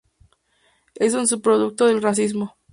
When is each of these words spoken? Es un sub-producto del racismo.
Es 0.95 1.13
un 1.13 1.27
sub-producto 1.27 1.85
del 1.85 2.01
racismo. 2.01 2.57